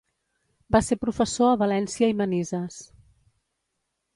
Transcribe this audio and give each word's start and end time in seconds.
Va 0.75 0.81
ser 0.85 0.97
professor 1.03 1.49
a 1.51 1.59
València 1.65 2.09
i 2.15 2.15
Manises. 2.23 2.81